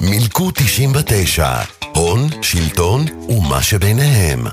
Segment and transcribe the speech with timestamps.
[0.00, 1.48] מילקו 99,
[1.94, 4.46] הון, שלטון ומה שביניהם.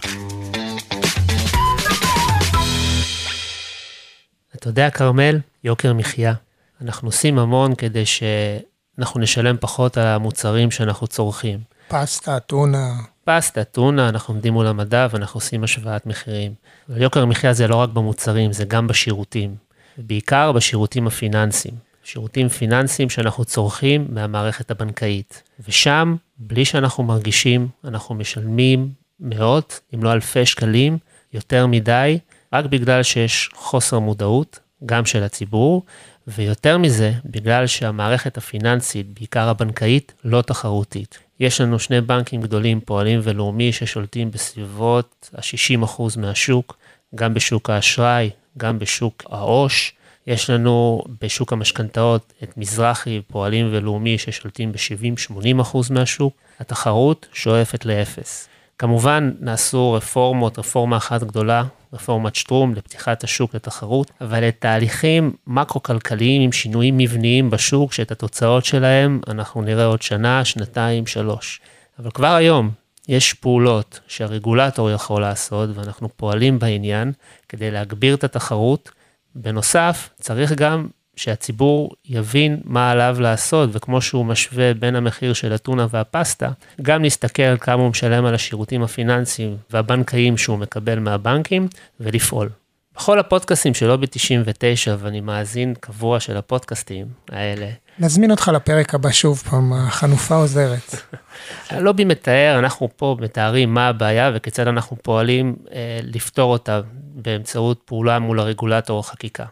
[4.56, 6.34] אתה יודע, כרמל, יוקר מחיה.
[6.82, 11.60] אנחנו עושים המון כדי שאנחנו נשלם פחות על המוצרים שאנחנו צורכים.
[11.88, 12.94] פסטה, טונה.
[13.24, 16.54] פסטה, טונה, אנחנו עומדים מול המדע ואנחנו עושים השוואת מחירים.
[16.90, 19.65] אבל יוקר המחיה זה לא רק במוצרים, זה גם בשירותים.
[19.98, 21.74] בעיקר בשירותים הפיננסיים.
[22.04, 25.44] שירותים פיננסיים שאנחנו צורכים מהמערכת הבנקאית.
[25.68, 30.98] ושם, בלי שאנחנו מרגישים, אנחנו משלמים מאות, אם לא אלפי שקלים,
[31.34, 32.18] יותר מדי,
[32.54, 35.84] רק בגלל שיש חוסר מודעות, גם של הציבור,
[36.28, 41.20] ויותר מזה, בגלל שהמערכת הפיננסית, בעיקר הבנקאית, לא תחרותית.
[41.40, 46.78] יש לנו שני בנקים גדולים, פועלים ולאומי, ששולטים בסביבות ה-60% מהשוק,
[47.16, 49.94] גם בשוק האשראי, גם בשוק העו"ש.
[50.28, 56.34] יש לנו בשוק המשכנתאות את מזרחי, פועלים ולאומי, ששולטים ב-70-80% מהשוק.
[56.60, 58.48] התחרות שואפת לאפס.
[58.80, 66.42] כמובן, נעשו רפורמות, רפורמה אחת גדולה, רפורמת שטרום לפתיחת השוק לתחרות, אבל את תהליכים מקרו-כלכליים
[66.42, 71.62] עם שינויים מבניים בשוק, שאת התוצאות שלהם אנחנו נראה עוד שנה, שנתיים, שלוש.
[72.00, 72.72] אבל כבר היום
[73.08, 77.12] יש פעולות שהרגולטור יכול לעשות, ואנחנו פועלים בעניין
[77.50, 78.92] כדי להגביר את התחרות.
[79.36, 85.88] בנוסף, צריך גם שהציבור יבין מה עליו לעשות, וכמו שהוא משווה בין המחיר של הטונה
[85.90, 87.04] והפסטה, גם
[87.50, 91.68] על כמה הוא משלם על השירותים הפיננסיים והבנקאיים שהוא מקבל מהבנקים,
[92.00, 92.50] ולפעול.
[92.96, 97.70] בכל הפודקאסטים של לובי 99, ואני מאזין קבוע של הפודקאסטים האלה.
[98.00, 100.96] נזמין אותך לפרק הבא שוב פעם, החנופה עוזרת.
[101.70, 108.20] הלובי מתאר, אנחנו פה מתארים מה הבעיה וכיצד אנחנו פועלים אה, לפתור אותה באמצעות פעולה
[108.20, 109.46] מול הרגולטור או חקיקה.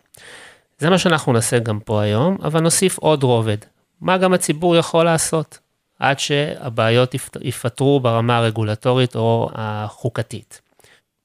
[0.80, 3.58] זה מה שאנחנו נעשה גם פה היום, אבל נוסיף עוד רובד.
[4.02, 5.60] מה גם הציבור יכול לעשות
[6.00, 10.62] עד שהבעיות ייפתרו ברמה הרגולטורית או החוקתית.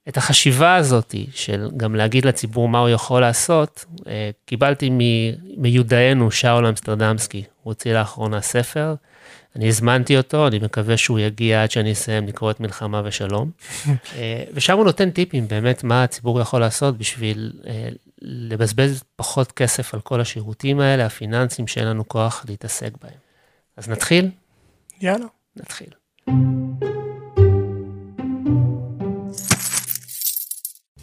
[0.08, 4.90] את החשיבה הזאת של גם להגיד לציבור מה הוא יכול לעשות, אה, קיבלתי
[5.56, 8.94] מיודענו שאול אמסטרדמסקי, הוא הוציא לאחרונה ספר,
[9.56, 13.50] אני הזמנתי אותו, אני מקווה שהוא יגיע עד שאני אסיים לקרוא את מלחמה ושלום.
[13.88, 17.88] אה, ושם הוא נותן טיפים באמת מה הציבור יכול לעשות בשביל אה,
[18.22, 23.18] לבזבז פחות כסף על כל השירותים האלה, הפיננסים שאין לנו כוח להתעסק בהם.
[23.76, 24.30] אז נתחיל?
[25.00, 25.26] יאללה.
[25.56, 25.88] נתחיל.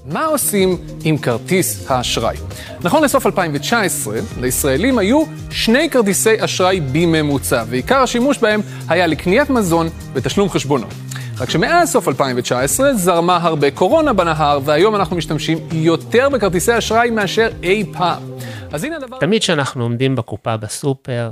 [0.06, 2.38] מה עושים עם כרטיס האשראי?
[2.82, 9.90] נכון לסוף 2019, לישראלים היו שני כרטיסי אשראי בממוצע, ועיקר השימוש בהם היה לקניית מזון
[10.14, 10.94] ותשלום חשבונות.
[11.40, 17.50] רק שמאז סוף 2019 זרמה הרבה קורונה בנהר, והיום אנחנו משתמשים יותר בכרטיסי אשראי מאשר
[17.64, 18.24] אי פעם.
[18.72, 19.18] אז הנה הדבר...
[19.20, 21.32] תמיד כשאנחנו עומדים בקופה בסופר,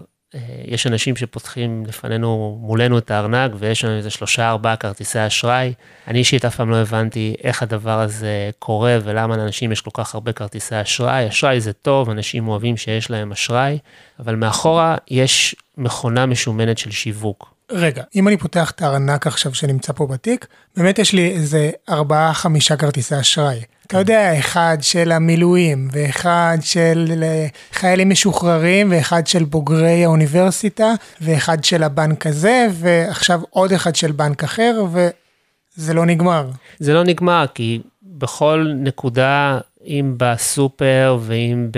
[0.65, 5.73] יש אנשים שפותחים לפנינו, מולנו את הארנק, ויש לנו איזה שלושה ארבעה כרטיסי אשראי.
[6.07, 10.15] אני אישית אף פעם לא הבנתי איך הדבר הזה קורה ולמה לאנשים יש כל כך
[10.15, 11.27] הרבה כרטיסי אשראי.
[11.29, 13.77] אשראי זה טוב, אנשים אוהבים שיש להם אשראי,
[14.19, 17.53] אבל מאחורה יש מכונה משומנת של שיווק.
[17.71, 22.33] רגע, אם אני פותח את הארנק עכשיו שנמצא פה בתיק, באמת יש לי איזה ארבעה
[22.33, 23.61] חמישה כרטיסי אשראי.
[23.87, 31.63] אתה יודע, אחד של המילואים, ואחד של אה, חיילים משוחררים, ואחד של בוגרי האוניברסיטה, ואחד
[31.63, 36.49] של הבנק הזה, ועכשיו עוד אחד של בנק אחר, וזה לא נגמר.
[36.79, 41.69] זה לא נגמר, כי בכל נקודה אם בסופר ואם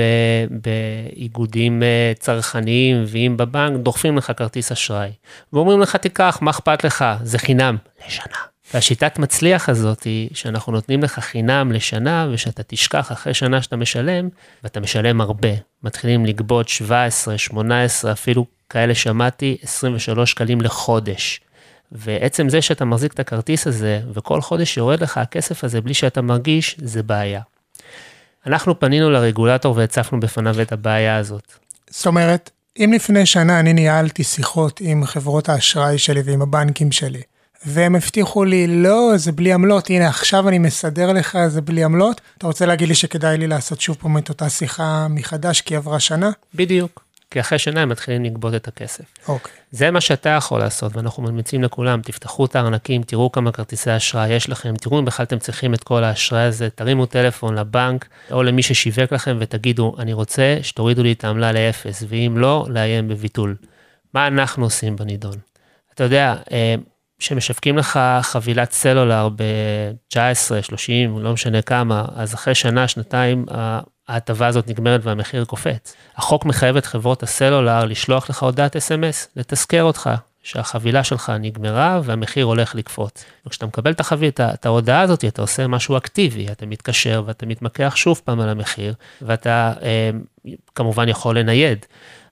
[0.51, 5.11] באיגודים אה, צרכניים ואם בבנק, דוחפים לך כרטיס אשראי.
[5.53, 7.05] ואומרים לך, תיקח, מה אכפת לך?
[7.23, 7.77] זה חינם,
[8.07, 8.54] לשנה.
[8.73, 14.29] והשיטת מצליח הזאת היא שאנחנו נותנים לך חינם לשנה, ושאתה תשכח אחרי שנה שאתה משלם,
[14.63, 15.49] ואתה משלם הרבה.
[15.83, 21.41] מתחילים לגבות 17, 18, אפילו כאלה שמעתי, 23 שקלים לחודש.
[21.91, 26.21] ועצם זה שאתה מחזיק את הכרטיס הזה, וכל חודש יורד לך הכסף הזה בלי שאתה
[26.21, 27.41] מרגיש, זה בעיה.
[28.47, 31.53] אנחנו פנינו לרגולטור והצפנו בפניו את הבעיה הזאת.
[31.89, 37.21] זאת אומרת, אם לפני שנה אני ניהלתי שיחות עם חברות האשראי שלי ועם הבנקים שלי,
[37.65, 42.21] והם הבטיחו לי, לא, זה בלי עמלות, הנה עכשיו אני מסדר לך, זה בלי עמלות,
[42.37, 45.99] אתה רוצה להגיד לי שכדאי לי לעשות שוב פעם את אותה שיחה מחדש כי עברה
[45.99, 46.29] שנה?
[46.55, 47.05] בדיוק.
[47.31, 49.03] כי אחרי שנה הם מתחילים לגבות את הכסף.
[49.27, 49.51] אוקיי.
[49.71, 54.33] זה מה שאתה יכול לעשות, ואנחנו ממליצים לכולם, תפתחו את הארנקים, תראו כמה כרטיסי אשראי
[54.33, 58.43] יש לכם, תראו אם בכלל אתם צריכים את כל האשראי הזה, תרימו טלפון לבנק או
[58.43, 63.55] למי ששיווק לכם ותגידו, אני רוצה שתורידו לי את העמלה לאפס, ואם לא, לאיים בביטול.
[64.13, 65.35] מה אנחנו עושים בנידון?
[65.93, 66.75] אתה יודע, אה,
[67.19, 73.45] שמשווקים לך חבילת סלולר ב-19, 30, לא משנה כמה, אז אחרי שנה, שנתיים,
[74.07, 75.95] ההטבה הזאת נגמרת והמחיר קופץ.
[76.15, 80.09] החוק מחייב את חברות הסלולר לשלוח לך הודעת אס.אם.אס, לתזכר אותך
[80.43, 83.25] שהחבילה שלך נגמרה והמחיר הולך לקפוץ.
[83.47, 87.93] וכשאתה מקבל את, החביל, את ההודעה הזאת, אתה עושה משהו אקטיבי, אתה מתקשר ואתה מתמקח
[87.95, 90.09] שוב פעם על המחיר, ואתה אה,
[90.75, 91.85] כמובן יכול לנייד.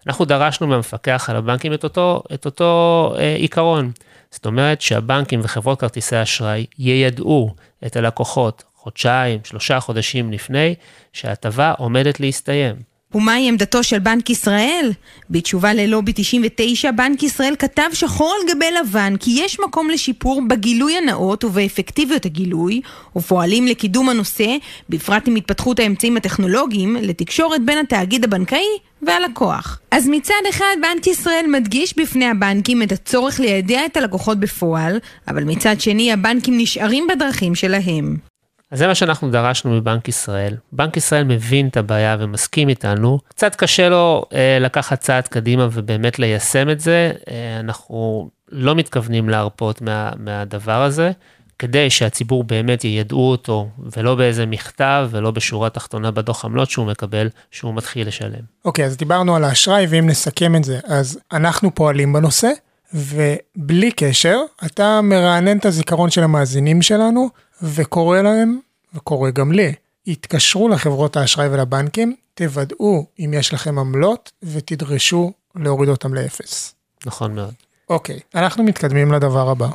[0.08, 3.92] אנחנו דרשנו מהמפקח על הבנקים את אותו, את אותו אה, עיקרון.
[4.34, 10.76] זאת אומרת שהבנקים וחברות כרטיסי אשראי יידעו את הלקוחות חודשיים, שלושה חודשים לפני,
[11.14, 12.93] שההטבה עומדת להסתיים.
[13.16, 14.92] ומהי עמדתו של בנק ישראל?
[15.30, 20.98] בתשובה ללובי 99, בנק ישראל כתב שחור על גבי לבן כי יש מקום לשיפור בגילוי
[20.98, 22.82] הנאות ובאפקטיביות הגילוי,
[23.16, 24.56] ופועלים לקידום הנושא,
[24.90, 28.66] בפרט עם התפתחות האמצעים הטכנולוגיים, לתקשורת בין התאגיד הבנקאי
[29.02, 29.80] והלקוח.
[29.92, 35.44] אז מצד אחד בנק ישראל מדגיש בפני הבנקים את הצורך לידע את הלקוחות בפועל, אבל
[35.44, 38.33] מצד שני הבנקים נשארים בדרכים שלהם.
[38.74, 40.56] אז זה מה שאנחנו דרשנו מבנק ישראל.
[40.72, 43.20] בנק ישראל מבין את הבעיה ומסכים איתנו.
[43.28, 47.12] קצת קשה לו אה, לקחת צעד קדימה ובאמת ליישם את זה.
[47.30, 51.12] אה, אנחנו לא מתכוונים להרפות מה, מהדבר הזה,
[51.60, 57.30] כדי שהציבור באמת יידעו אותו, ולא באיזה מכתב ולא בשורה תחתונה בדוח עמלות שהוא מקבל,
[57.52, 58.44] שהוא מתחיל לשלם.
[58.66, 62.50] אוקיי, okay, אז דיברנו על האשראי, ואם נסכם את זה, אז אנחנו פועלים בנושא.
[62.94, 67.30] ובלי קשר, אתה מרענן את הזיכרון של המאזינים שלנו,
[67.64, 68.60] וקורא להם,
[68.94, 69.74] וקורא גם לי,
[70.08, 76.76] התקשרו לחברות האשראי ולבנקים, תוודאו אם יש לכם עמלות, ותדרשו להוריד אותם לאפס.
[77.06, 77.54] נכון מאוד.
[77.90, 79.70] אוקיי, אנחנו מתקדמים לדבר הבא.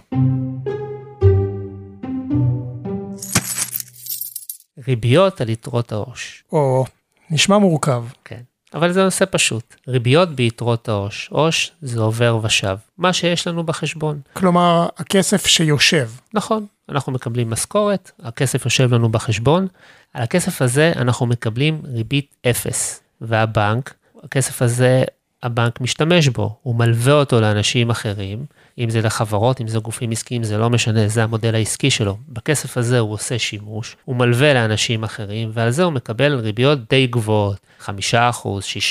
[4.89, 6.45] ריביות על יתרות העו"ש.
[6.53, 6.85] או,
[7.31, 8.05] נשמע מורכב.
[8.25, 8.41] כן.
[8.75, 9.75] אבל זה נושא פשוט.
[9.89, 11.29] ריביות ביתרות העו"ש.
[11.31, 12.77] עו"ש זה עובר ושב.
[12.99, 14.21] מה שיש לנו בחשבון.
[14.33, 16.11] כלומר, הכסף שיושב.
[16.35, 16.67] נכון.
[16.89, 19.67] אנחנו מקבלים משכורת, הכסף יושב לנו בחשבון.
[20.15, 23.03] על הכסף הזה אנחנו מקבלים ריבית אפס.
[23.21, 23.95] והבנק,
[24.25, 25.05] הכסף הזה,
[25.43, 26.59] הבנק משתמש בו.
[26.63, 28.47] הוא מלווה אותו לאנשים אחרים.
[28.79, 32.17] אם זה לחברות, אם זה גופים עסקיים, זה לא משנה, זה המודל העסקי שלו.
[32.29, 37.07] בכסף הזה הוא עושה שימוש, הוא מלווה לאנשים אחרים, ועל זה הוא מקבל ריביות די
[37.07, 37.57] גבוהות,
[37.87, 37.91] 5%,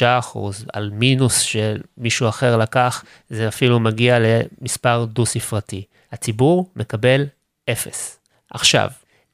[0.01, 0.37] 6%,
[0.73, 5.83] על מינוס שמישהו אחר לקח, זה אפילו מגיע למספר דו-ספרתי.
[6.11, 7.25] הציבור מקבל
[7.71, 8.17] 0.
[8.53, 8.89] עכשיו,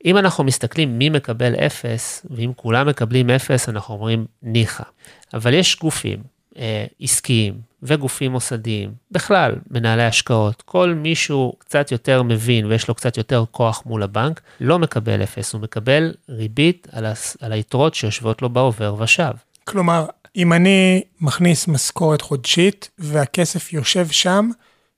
[0.05, 4.83] אם אנחנו מסתכלים מי מקבל 0, ואם כולם מקבלים 0, אנחנו אומרים ניחא.
[5.33, 6.19] אבל יש גופים
[6.57, 7.53] אה, עסקיים
[7.83, 13.83] וגופים מוסדיים, בכלל מנהלי השקעות, כל מישהו קצת יותר מבין ויש לו קצת יותר כוח
[13.85, 18.95] מול הבנק, לא מקבל אפס, הוא מקבל ריבית על, הס, על היתרות שיושבות לו בעובר
[18.99, 19.31] ושב.
[19.63, 20.05] כלומר,
[20.35, 24.49] אם אני מכניס משכורת חודשית והכסף יושב שם,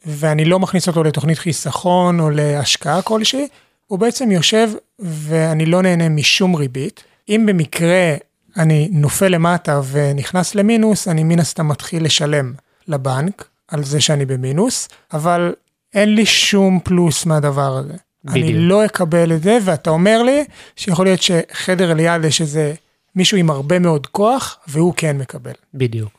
[0.05, 3.47] ואני לא מכניס אותו לתוכנית חיסכון או להשקעה כלשהי,
[3.87, 4.69] הוא בעצם יושב
[4.99, 7.03] ואני לא נהנה משום ריבית.
[7.29, 8.15] אם במקרה
[8.57, 12.53] אני נופל למטה ונכנס למינוס, אני מן הסתם מתחיל לשלם
[12.87, 15.53] לבנק על זה שאני במינוס, אבל
[15.93, 17.93] אין לי שום פלוס מהדבר הזה.
[18.25, 18.37] בדיוק.
[18.37, 20.43] אני לא אקבל את זה, ואתה אומר לי
[20.75, 22.73] שיכול להיות שחדר ליד יש איזה
[23.15, 25.51] מישהו עם הרבה מאוד כוח, והוא כן מקבל.
[25.73, 26.11] בדיוק.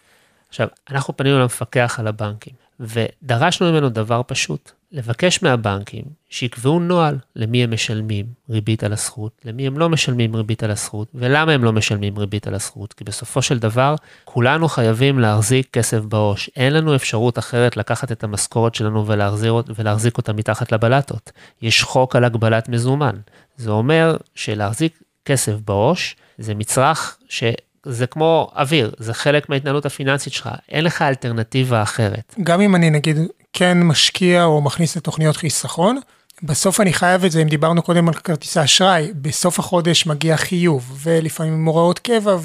[0.49, 7.65] עכשיו, אנחנו פנינו למפקח על הבנקים, ודרשנו ממנו דבר פשוט, לבקש מהבנקים שיקבעו נוהל למי
[7.65, 11.73] הם משלמים ריבית על הזכות, למי הם לא משלמים ריבית על הזכות, ולמה הם לא
[11.73, 13.95] משלמים ריבית על הזכות, כי בסופו של דבר
[14.25, 16.51] כולנו חייבים להחזיק כסף בעו"ש.
[16.57, 21.33] אין לנו אפשרות אחרת לקחת את המשכורת שלנו ולהחזיר, ולהחזיק אותה מתחת לבלטות.
[21.63, 23.17] יש חוק על הגבלת מזומן.
[23.57, 27.45] זה אומר שלהחזיק כסף בעו"ש זה מצרך ש...
[27.89, 32.35] זה כמו אוויר, זה חלק מההתנהלות הפיננסית שלך, אין לך אלטרנטיבה אחרת.
[32.43, 33.17] גם אם אני נגיד
[33.53, 36.01] כן משקיע או מכניס לתוכניות חיסכון,
[36.43, 40.99] בסוף אני חייב את זה, אם דיברנו קודם על כרטיסי אשראי, בסוף החודש מגיע חיוב,
[41.03, 42.37] ולפעמים הוראות קבע,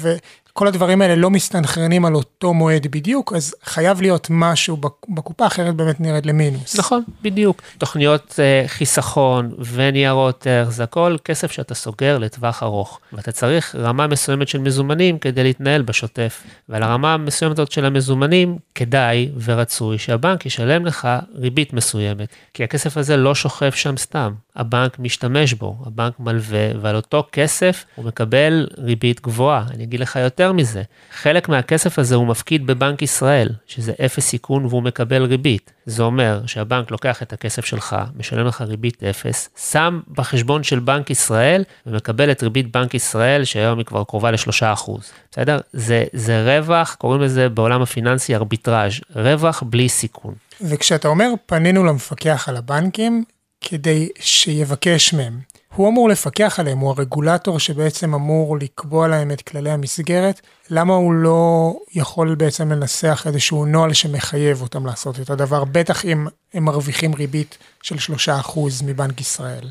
[0.52, 4.76] כל הדברים האלה לא מסתנכרנים על אותו מועד בדיוק, אז חייב להיות משהו
[5.08, 6.78] בקופה, אחרת באמת נרד למינוס.
[6.78, 7.62] נכון, בדיוק.
[7.78, 14.06] תוכניות uh, חיסכון וניירות ערך, זה הכל כסף שאתה סוגר לטווח ארוך, ואתה צריך רמה
[14.06, 16.42] מסוימת של מזומנים כדי להתנהל בשוטף.
[16.68, 22.96] ועל הרמה המסוימת הזאת של המזומנים, כדאי ורצוי שהבנק ישלם לך ריבית מסוימת, כי הכסף
[22.96, 24.32] הזה לא שוכב שם סתם.
[24.56, 29.64] הבנק משתמש בו, הבנק מלווה, ועל אותו כסף הוא מקבל ריבית גבוהה.
[29.70, 30.82] אני אגיד לך יותר מזה,
[31.12, 35.72] חלק מהכסף הזה הוא מפקיד בבנק ישראל, שזה אפס סיכון והוא מקבל ריבית.
[35.86, 41.10] זה אומר שהבנק לוקח את הכסף שלך, משלם לך ריבית אפס, שם בחשבון של בנק
[41.10, 45.10] ישראל ומקבל את ריבית בנק ישראל, שהיום היא כבר קרובה לשלושה אחוז.
[45.30, 45.58] בסדר?
[45.72, 50.34] זה, זה רווח, קוראים לזה בעולם הפיננסי ארביטראז', רווח בלי סיכון.
[50.60, 53.24] וכשאתה אומר פנינו למפקח על הבנקים,
[53.62, 55.40] כדי שיבקש מהם.
[55.74, 60.40] הוא אמור לפקח עליהם, הוא הרגולטור שבעצם אמור לקבוע להם את כללי המסגרת,
[60.70, 66.26] למה הוא לא יכול בעצם לנסח איזשהו נוהל שמחייב אותם לעשות את הדבר, בטח אם
[66.54, 68.14] הם מרוויחים ריבית של
[68.54, 69.70] 3% מבנק ישראל.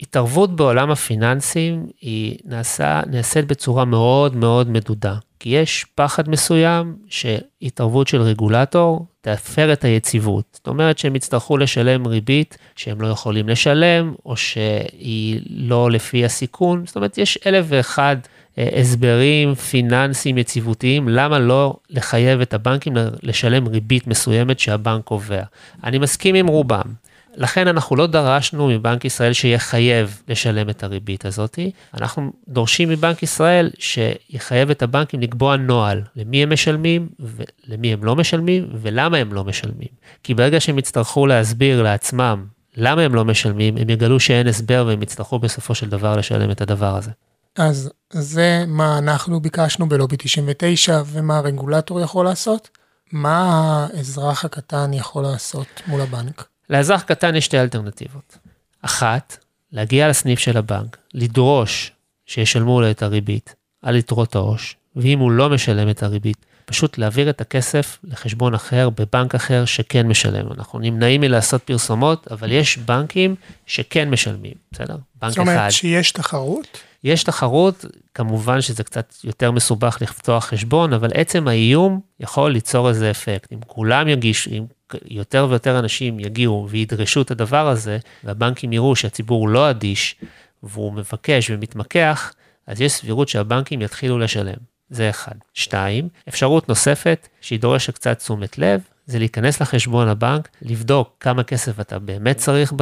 [0.00, 5.14] התערבות בעולם הפיננסים היא נעשה, נעשית בצורה מאוד מאוד מדודה.
[5.40, 10.44] כי יש פחד מסוים שהתערבות של רגולטור תאפר את היציבות.
[10.52, 16.86] זאת אומרת שהם יצטרכו לשלם ריבית שהם לא יכולים לשלם, או שהיא לא לפי הסיכון.
[16.86, 18.16] זאת אומרת, יש אלף ואחד
[18.58, 25.42] אה, הסברים פיננסיים יציבותיים, למה לא לחייב את הבנקים לשלם ריבית מסוימת שהבנק קובע.
[25.84, 27.07] אני מסכים עם רובם.
[27.38, 31.58] לכן אנחנו לא דרשנו מבנק ישראל שיחייב לשלם את הריבית הזאת,
[31.94, 38.16] אנחנו דורשים מבנק ישראל שיחייב את הבנקים לקבוע נוהל למי הם משלמים ולמי הם לא
[38.16, 39.88] משלמים ולמה הם לא משלמים.
[40.22, 42.44] כי ברגע שהם יצטרכו להסביר לעצמם
[42.76, 46.60] למה הם לא משלמים, הם יגלו שאין הסבר והם יצטרכו בסופו של דבר לשלם את
[46.60, 47.10] הדבר הזה.
[47.56, 52.68] אז זה מה אנחנו ביקשנו בלובי 99 ומה הרגולטור יכול לעשות.
[53.12, 56.48] מה האזרח הקטן יכול לעשות מול הבנק?
[56.70, 58.38] לאזרח קטן יש שתי אלטרנטיבות.
[58.82, 59.36] אחת,
[59.72, 61.92] להגיע לסניף של הבנק, לדרוש
[62.26, 67.30] שישלמו לו את הריבית על יתרות העו"ש, ואם הוא לא משלם את הריבית, פשוט להעביר
[67.30, 70.52] את הכסף לחשבון אחר בבנק אחר שכן משלם.
[70.52, 73.34] אנחנו נמנעים מלעשות פרסומות, אבל יש בנקים
[73.66, 74.94] שכן משלמים, בסדר?
[74.94, 75.28] בנק אחד.
[75.28, 75.70] זאת אומרת אחד.
[75.70, 76.80] שיש תחרות?
[77.04, 83.10] יש תחרות, כמובן שזה קצת יותר מסובך לפתוח חשבון, אבל עצם האיום יכול ליצור איזה
[83.10, 83.52] אפקט.
[83.52, 84.64] אם כולם יגישו, אם
[85.04, 90.16] יותר ויותר אנשים יגיעו וידרשו את הדבר הזה, והבנקים יראו שהציבור לא אדיש,
[90.62, 92.32] והוא מבקש ומתמקח,
[92.66, 94.58] אז יש סבירות שהבנקים יתחילו לשלם.
[94.90, 95.34] זה אחד.
[95.54, 101.80] שתיים, אפשרות נוספת שהיא דורשת קצת תשומת לב, זה להיכנס לחשבון הבנק, לבדוק כמה כסף
[101.80, 102.72] אתה באמת צריך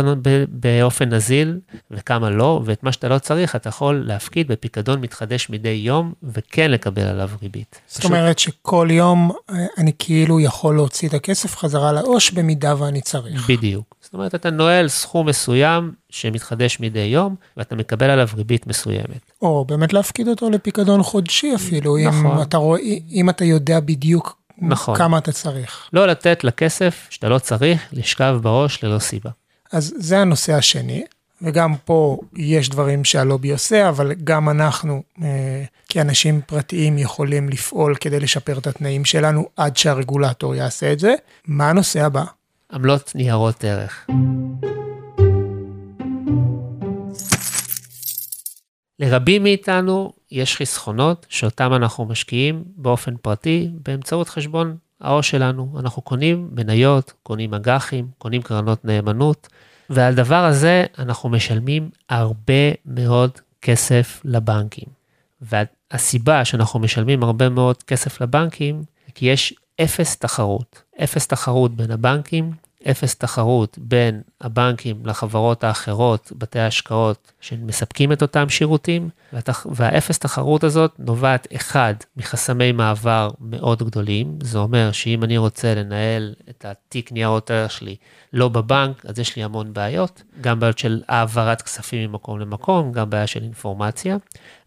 [0.48, 1.58] באופן נזיל
[1.90, 6.70] וכמה לא, ואת מה שאתה לא צריך אתה יכול להפקיד בפיקדון מתחדש מדי יום וכן
[6.70, 7.80] לקבל עליו ריבית.
[7.86, 8.10] זאת פשוט...
[8.10, 13.50] אומרת שכל יום אה, אני כאילו יכול להוציא את הכסף חזרה לעו"ש במידה ואני צריך.
[13.50, 13.94] בדיוק.
[14.00, 19.32] זאת אומרת, אתה נועל סכום מסוים שמתחדש מדי יום, ואתה מקבל עליו ריבית מסוימת.
[19.42, 22.26] או באמת להפקיד אותו לפיקדון חודשי אפילו, נכון.
[22.26, 22.80] אם אתה, רואה,
[23.10, 24.96] אם אתה יודע בדיוק נכון.
[24.98, 25.88] כמה אתה צריך.
[25.92, 29.30] לא לתת לכסף שאתה לא צריך לשכב בראש ללא סיבה.
[29.72, 31.04] אז זה הנושא השני,
[31.42, 38.20] וגם פה יש דברים שהלובי עושה, אבל גם אנחנו אה, כאנשים פרטיים יכולים לפעול כדי
[38.20, 41.14] לשפר את התנאים שלנו עד שהרגולטור יעשה את זה.
[41.46, 42.24] מה הנושא הבא?
[42.72, 44.06] עמלות ניירות ערך.
[48.98, 55.76] לרבים מאיתנו יש חסכונות שאותם אנחנו משקיעים באופן פרטי באמצעות חשבון העו"ש שלנו.
[55.78, 59.48] אנחנו קונים מניות, קונים אג"חים, קונים קרנות נאמנות,
[59.90, 63.30] ועל דבר הזה אנחנו משלמים הרבה מאוד
[63.62, 64.88] כסף לבנקים.
[65.40, 68.82] והסיבה שאנחנו משלמים הרבה מאוד כסף לבנקים,
[69.14, 70.82] כי יש אפס תחרות.
[71.04, 72.52] אפס תחרות בין הבנקים
[72.90, 79.08] אפס תחרות בין הבנקים לחברות האחרות, בתי ההשקעות, שמספקים את אותם שירותים,
[79.66, 86.34] והאפס תחרות הזאת נובעת, אחד, מחסמי מעבר מאוד גדולים, זה אומר שאם אני רוצה לנהל
[86.50, 87.96] את התיק ניירות ערך שלי
[88.32, 93.10] לא בבנק, אז יש לי המון בעיות, גם בעיות של העברת כספים ממקום למקום, גם
[93.10, 94.16] בעיה של אינפורמציה.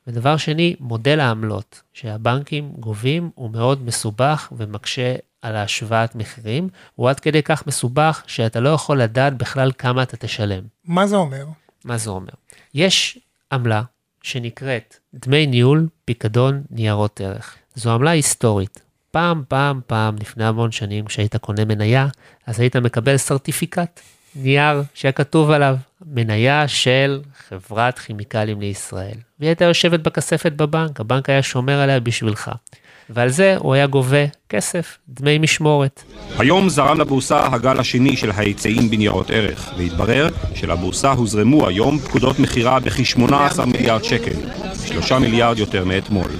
[0.07, 7.19] ודבר שני, מודל העמלות שהבנקים גובים הוא מאוד מסובך ומקשה על השוואת מחירים, הוא עד
[7.19, 10.63] כדי כך מסובך שאתה לא יכול לדעת בכלל כמה אתה תשלם.
[10.85, 11.45] מה זה אומר?
[11.85, 12.33] מה זה אומר?
[12.73, 13.19] יש
[13.51, 13.81] עמלה
[14.23, 17.55] שנקראת דמי ניהול פיקדון ניירות ערך.
[17.75, 18.81] זו עמלה היסטורית.
[19.11, 22.07] פעם, פעם, פעם, לפני המון שנים, כשהיית קונה מניה,
[22.47, 23.99] אז היית מקבל סרטיפיקט,
[24.35, 29.17] נייר שהיה כתוב עליו, מניה של חברת כימיקלים לישראל.
[29.39, 32.51] והיא הייתה יושבת בכספת בבנק, הבנק היה שומר עליה בשבילך.
[33.09, 36.03] ועל זה הוא היה גובה כסף, דמי משמורת.
[36.39, 42.79] היום זרם לבורסה הגל השני של ההיצעים בניירות ערך, והתברר שלבורסה הוזרמו היום פקודות מכירה
[42.79, 44.35] בכ-18 מיליארד שקל,
[44.85, 46.31] 3 מיליארד יותר מאתמול.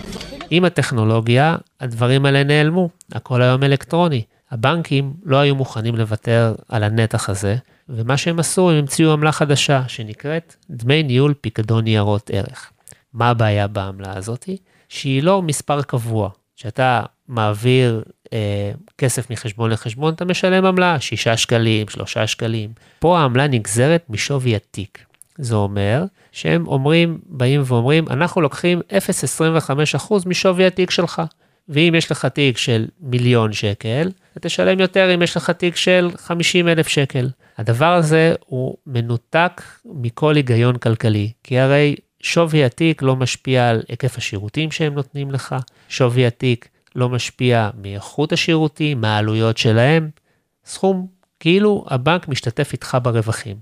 [0.49, 4.23] עם הטכנולוגיה, הדברים האלה נעלמו, הכל היום אלקטרוני.
[4.51, 7.55] הבנקים לא היו מוכנים לוותר על הנתח הזה,
[7.89, 12.71] ומה שהם עשו, הם המציאו עמלה חדשה שנקראת דמי ניהול פיקדון ניירות ערך.
[13.13, 14.57] מה הבעיה בעמלה הזאתי?
[14.89, 21.87] שהיא לא מספר קבוע, כשאתה מעביר אה, כסף מחשבון לחשבון, אתה משלם עמלה, 6 שקלים,
[21.89, 22.69] 3 שקלים.
[22.99, 25.05] פה העמלה נגזרת משווי התיק.
[25.37, 31.21] זה אומר שהם אומרים, באים ואומרים, אנחנו לוקחים 0.25% משווי התיק שלך.
[31.69, 36.09] ואם יש לך תיק של מיליון שקל, אתה תשלם יותר אם יש לך תיק של
[36.17, 37.29] 50 אלף שקל.
[37.57, 44.17] הדבר הזה הוא מנותק מכל היגיון כלכלי, כי הרי שווי התיק לא משפיע על היקף
[44.17, 45.55] השירותים שהם נותנים לך,
[45.89, 50.09] שווי התיק לא משפיע מאיכות השירותים, מהעלויות שלהם,
[50.65, 51.07] סכום
[51.39, 53.57] כאילו הבנק משתתף איתך ברווחים.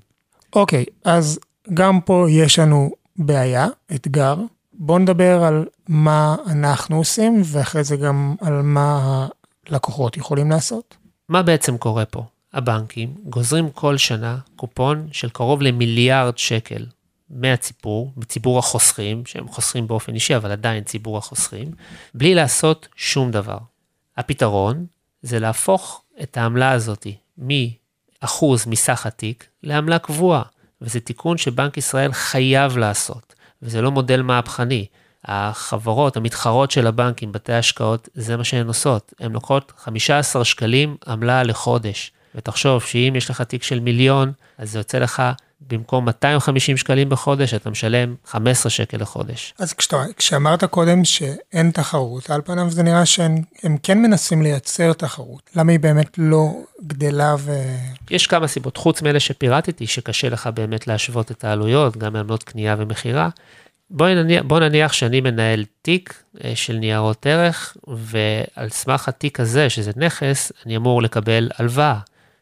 [0.56, 1.40] אוקיי, אז
[1.74, 4.36] גם פה יש לנו בעיה, אתגר.
[4.74, 9.28] בואו נדבר על מה אנחנו עושים, ואחרי זה גם על מה
[9.70, 10.98] הלקוחות יכולים לעשות.
[11.30, 12.24] מה בעצם קורה פה?
[12.54, 16.86] הבנקים גוזרים כל שנה קופון של קרוב למיליארד שקל
[17.30, 21.72] מהציבור, מציבור החוסכים, שהם חוסכים באופן אישי, אבל עדיין ציבור החוסכים,
[22.14, 23.58] בלי לעשות שום דבר.
[24.18, 24.86] הפתרון
[25.22, 27.08] זה להפוך את העמלה הזאת
[27.38, 30.44] מאחוז מסך התיק לעמלה קבועה,
[30.82, 34.86] וזה תיקון שבנק ישראל חייב לעשות, וזה לא מודל מהפכני.
[35.26, 39.14] החברות, המתחרות של הבנקים, בתי השקעות, זה מה שהן עושות.
[39.20, 42.12] הן לוקחות 15 שקלים עמלה לחודש.
[42.36, 45.24] ותחשוב שאם יש לך תיק של מיליון, אז זה יוצא לך
[45.62, 49.54] במקום 250 שקלים בחודש, אתה משלם 15 שקל לחודש.
[49.60, 55.50] אז כשאתה, כשאמרת קודם שאין תחרות, על פניו זה נראה שהם כן מנסים לייצר תחרות.
[55.56, 56.50] למה היא באמת לא
[56.88, 57.52] גדלה ו...
[58.10, 62.76] יש כמה סיבות, חוץ מאלה שפירטתי, שקשה לך באמת להשוות את העלויות, גם מעמלות קנייה
[62.78, 63.30] ומכירה.
[63.90, 69.70] בוא נניח, בוא נניח שאני מנהל תיק אה, של ניירות ערך, ועל סמך התיק הזה,
[69.70, 72.00] שזה נכס, אני אמור לקבל הלוואה.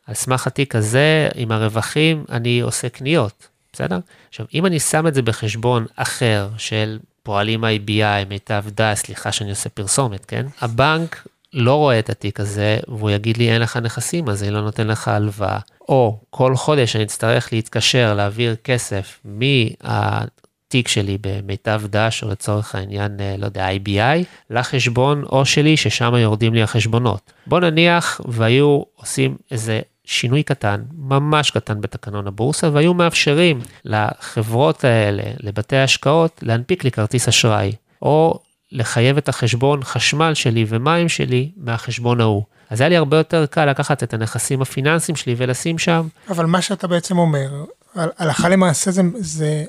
[0.08, 4.00] על סמך התיק הזה, עם הרווחים, אני עושה קניות, בסדר?
[4.30, 9.50] עכשיו, אם אני שם את זה בחשבון אחר של פועלים IBI, מיטב דה, סליחה שאני
[9.50, 10.46] עושה פרסומת, כן?
[10.62, 14.62] הבנק לא רואה את התיק הזה, והוא יגיד לי, אין לך נכסים, אז אני לא
[14.62, 15.60] נותן לך הלוואה.
[15.90, 23.20] או כל חודש אני אצטרך להתקשר, להעביר כסף מהתיק שלי במיטב דש, או לצורך העניין,
[23.20, 27.34] אה, לא יודע, IBI, לחשבון או שלי, ששם יורדים לי החשבונות.
[27.48, 35.24] בוא נניח והיו עושים איזה שינוי קטן, ממש קטן בתקנון הבורסה, והיו מאפשרים לחברות האלה,
[35.40, 37.72] לבתי ההשקעות, להנפיק לי כרטיס אשראי,
[38.02, 38.40] או
[38.72, 42.44] לחייב את החשבון חשמל שלי ומים שלי מהחשבון ההוא.
[42.70, 46.08] אז היה לי הרבה יותר קל לקחת את הנכסים הפיננסיים שלי ולשים שם.
[46.30, 47.64] אבל מה שאתה בעצם אומר,
[47.96, 49.64] הלכה למעשה זה, זה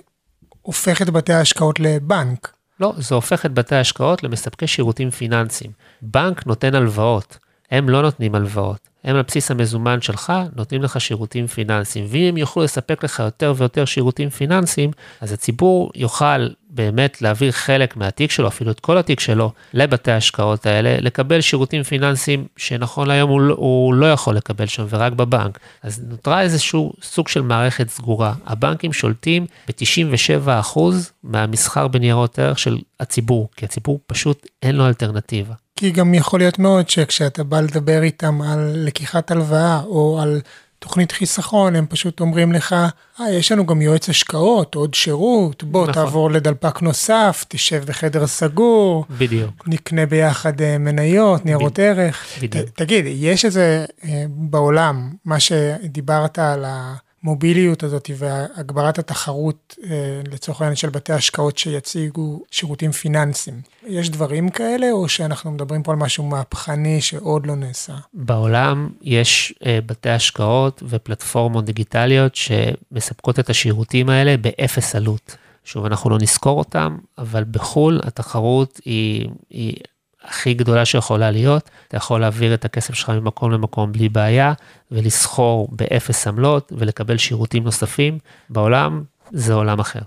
[0.62, 2.52] הופך את בתי ההשקעות לבנק.
[2.80, 5.70] לא, זה הופך את בתי ההשקעות למספקי שירותים פיננסיים.
[6.02, 7.38] בנק נותן הלוואות,
[7.70, 8.88] הם לא נותנים הלוואות.
[9.06, 13.54] הם על בסיס המזומן שלך נותנים לך שירותים פיננסיים, ואם הם יוכלו לספק לך יותר
[13.56, 14.90] ויותר שירותים פיננסיים,
[15.20, 20.66] אז הציבור יוכל באמת להעביר חלק מהתיק שלו, אפילו את כל התיק שלו, לבתי ההשקעות
[20.66, 25.58] האלה, לקבל שירותים פיננסיים שנכון להיום הוא, לא, הוא לא יכול לקבל שם ורק בבנק.
[25.82, 28.34] אז נותרה איזשהו סוג של מערכת סגורה.
[28.46, 30.78] הבנקים שולטים ב-97%
[31.22, 35.54] מהמסחר בניירות ערך של הציבור, כי הציבור פשוט אין לו אלטרנטיבה.
[35.76, 40.40] כי גם יכול להיות מאוד שכשאתה בא לדבר איתם על לקיחת הלוואה או על
[40.78, 42.76] תוכנית חיסכון, הם פשוט אומרים לך,
[43.20, 45.94] אה, יש לנו גם יועץ השקעות, עוד שירות, בוא נכון.
[45.94, 49.04] תעבור לדלפק נוסף, תשב בחדר סגור.
[49.18, 49.64] בדיוק.
[49.66, 51.82] נקנה ביחד אה, מניות, ניירות ב...
[51.82, 52.26] ערך.
[52.42, 52.68] בדיוק.
[52.68, 56.94] ת, תגיד, יש איזה אה, בעולם, מה שדיברת על ה...
[57.26, 63.60] המוביליות הזאת והגברת התחרות אה, לצורך העניין של בתי השקעות שיציגו שירותים פיננסיים.
[63.86, 67.94] יש דברים כאלה או שאנחנו מדברים פה על משהו מהפכני שעוד לא נעשה?
[68.14, 75.36] בעולם יש אה, בתי השקעות ופלטפורמות דיגיטליות שמספקות את השירותים האלה באפס עלות.
[75.64, 79.76] שוב, אנחנו לא נזכיר אותם, אבל בחו"ל התחרות היא, היא
[80.26, 84.52] הכי גדולה שיכולה להיות, אתה יכול להעביר את הכסף שלך ממקום למקום בלי בעיה,
[84.90, 88.18] ולסחור באפס עמלות ולקבל שירותים נוספים.
[88.50, 90.00] בעולם זה עולם אחר.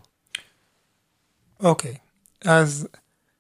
[1.60, 2.50] אוקיי, okay.
[2.50, 2.88] אז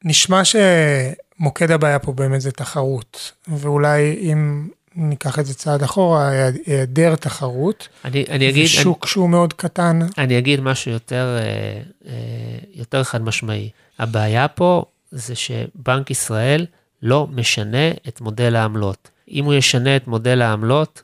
[0.05, 6.29] נשמע שמוקד הבעיה פה באמת זה תחרות, ואולי אם ניקח את זה צעד אחורה,
[6.65, 9.99] היעדר תחרות, אני, אני אגיד, ושוק אני, שהוא מאוד קטן.
[10.17, 13.69] אני אגיד משהו יותר, אה, אה, יותר חד משמעי.
[13.99, 16.65] הבעיה פה זה שבנק ישראל
[17.01, 19.09] לא משנה את מודל העמלות.
[19.31, 21.03] אם הוא ישנה את מודל העמלות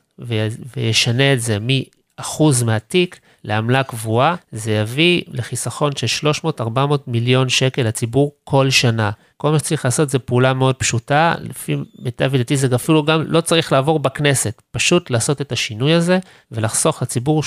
[0.76, 6.62] וישנה את זה מאחוז מהתיק לעמלה קבועה, זה יביא לחיסכון של 300-400
[7.06, 9.10] מיליון שקל לציבור כל שנה.
[9.36, 13.40] כל מה שצריך לעשות זה פעולה מאוד פשוטה, לפי מיטב ידיעתי זה אפילו גם לא
[13.40, 16.18] צריך לעבור בכנסת, פשוט לעשות את השינוי הזה
[16.52, 17.42] ולחסוך לציבור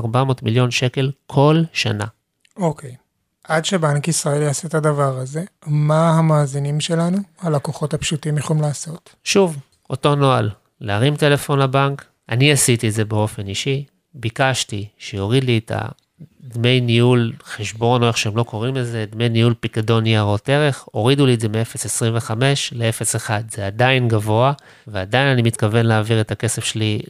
[0.00, 0.04] 300-400
[0.42, 2.04] מיליון שקל כל שנה.
[2.56, 2.90] אוקיי.
[2.90, 3.03] Okay.
[3.44, 9.14] עד שבנק ישראל יעשה את הדבר הזה, מה המאזינים שלנו, הלקוחות הפשוטים, יכולים לעשות?
[9.24, 9.56] שוב,
[9.90, 15.72] אותו נוהל, להרים טלפון לבנק, אני עשיתי את זה באופן אישי, ביקשתי שיוריד לי את
[16.42, 21.26] דמי ניהול חשבון, או איך שהם לא קוראים לזה, דמי ניהול פיקדון ניירות ערך, הורידו
[21.26, 22.30] לי את זה מ-0.25
[22.72, 23.30] ל-0.1.
[23.50, 24.52] זה עדיין גבוה,
[24.86, 27.00] ועדיין אני מתכוון להעביר את הכסף שלי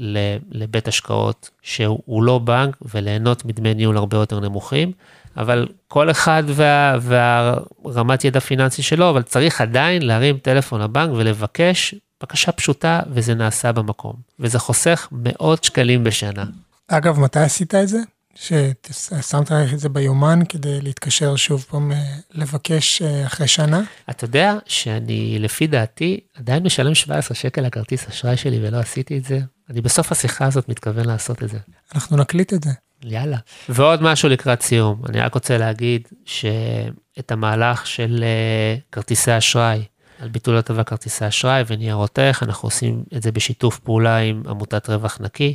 [0.50, 4.92] לבית השקעות שהוא לא בנק, וליהנות מדמי ניהול הרבה יותר נמוכים.
[5.37, 11.94] אבל כל אחד וה, והרמת ידע פיננסי שלו, אבל צריך עדיין להרים טלפון לבנק ולבקש
[12.22, 14.14] בקשה פשוטה, וזה נעשה במקום.
[14.40, 16.44] וזה חוסך מאות שקלים בשנה.
[16.88, 17.98] אגב, מתי עשית את זה?
[18.35, 21.99] ששמת את זה ביומן כדי להתקשר שוב פעם אה,
[22.31, 23.81] לבקש אה, אחרי שנה?
[24.11, 29.25] אתה יודע שאני, לפי דעתי, עדיין משלם 17 שקל לכרטיס אשראי שלי ולא עשיתי את
[29.25, 29.40] זה.
[29.70, 31.59] אני בסוף השיחה הזאת מתכוון לעשות את זה.
[31.94, 32.70] אנחנו נקליט את זה.
[33.03, 33.37] יאללה.
[33.68, 39.83] ועוד משהו לקראת סיום, אני רק רוצה להגיד שאת המהלך של אה, כרטיסי אשראי,
[40.18, 44.88] על ביטול הטבה כרטיסי אשראי וניירות ערך, אנחנו עושים את זה בשיתוף פעולה עם עמותת
[44.90, 45.55] רווח נקי.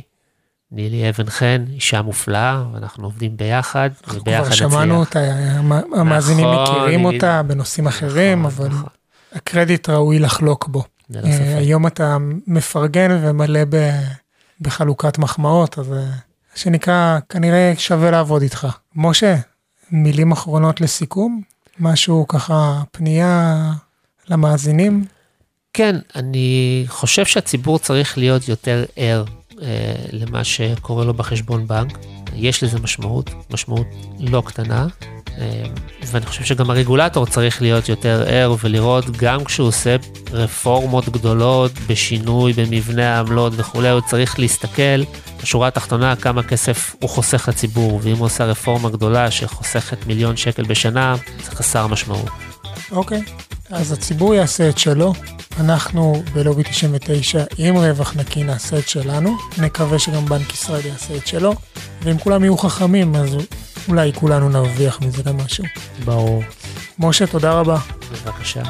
[0.72, 4.46] נילי אבן חן, אישה מופלאה, ואנחנו עובדים ביחד, וביחד נצליח.
[4.46, 5.18] כבר שמענו אותה,
[5.96, 7.16] המאזינים נכון, מכירים נילי...
[7.16, 8.88] אותה בנושאים נכון, אחרים, אבל נכון.
[9.32, 10.84] הקרדיט ראוי לחלוק בו.
[11.10, 13.90] לא אה, היום אתה מפרגן ומלא ב...
[14.60, 16.04] בחלוקת מחמאות, אז אה,
[16.54, 18.66] שנקרא, כנראה שווה לעבוד איתך.
[18.96, 19.36] משה,
[19.90, 21.42] מילים אחרונות לסיכום?
[21.78, 23.56] משהו ככה, פנייה
[24.28, 25.04] למאזינים?
[25.72, 29.24] כן, אני חושב שהציבור צריך להיות יותר ער
[30.12, 31.98] למה שקורה לו בחשבון בנק.
[32.34, 33.86] יש לזה משמעות, משמעות
[34.20, 34.86] לא קטנה,
[35.38, 35.62] אה,
[36.06, 39.96] ואני חושב שגם הרגולטור צריך להיות יותר ער ולראות גם כשהוא עושה
[40.32, 45.02] רפורמות גדולות בשינוי במבנה העמלות וכולי, הוא צריך להסתכל
[45.42, 50.62] בשורה התחתונה כמה כסף הוא חוסך לציבור, ואם הוא עושה רפורמה גדולה שחוסכת מיליון שקל
[50.62, 52.30] בשנה, זה חסר משמעות.
[52.92, 53.22] אוקיי,
[53.70, 55.12] אז הציבור יעשה את שלו,
[55.60, 61.26] אנחנו בלובי 99 עם רווח נקי נעשה את שלנו, נקווה שגם בנק ישראל יעשה את
[61.26, 61.54] שלו,
[62.02, 63.36] ואם כולם יהיו חכמים אז
[63.88, 65.64] אולי כולנו נרוויח מזה גם משהו.
[66.04, 66.42] ברור.
[66.98, 67.78] משה, תודה רבה.
[68.12, 68.62] בבקשה.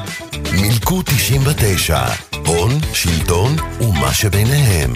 [0.51, 2.05] מילקו 99,
[2.45, 4.93] הון, שלטון ומה שביניהם.